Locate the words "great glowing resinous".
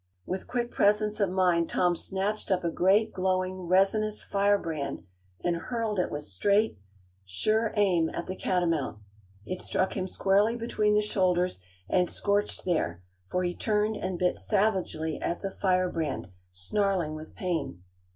2.71-4.23